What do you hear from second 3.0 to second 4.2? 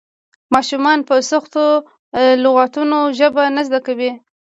ژبه نه زده کوي.